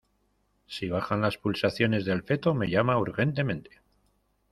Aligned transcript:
si 0.65 0.89
bajan 0.89 1.21
las 1.21 1.37
pulsaciones 1.37 2.05
del 2.05 2.23
feto, 2.23 2.55
me 2.55 2.71
llama 2.71 2.97
urgentemente. 2.97 3.81